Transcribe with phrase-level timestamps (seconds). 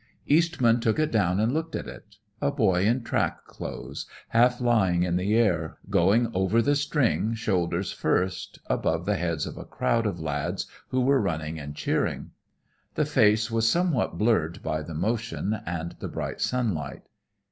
[0.25, 5.03] Eastman took it down and looked at it; a boy in track clothes, half lying
[5.03, 10.07] in the air, going over the string shoulders first, above the heads of a crowd
[10.07, 12.31] of lads who were running and cheering.
[12.95, 17.03] The face was somewhat blurred by the motion and the bright sunlight.